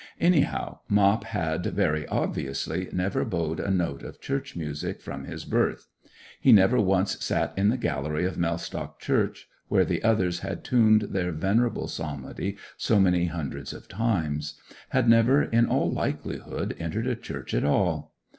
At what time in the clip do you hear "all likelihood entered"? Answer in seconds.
15.67-17.05